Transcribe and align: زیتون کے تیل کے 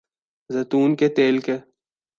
زیتون 0.49 0.95
کے 0.95 1.07
تیل 1.15 1.39
کے 1.45 1.57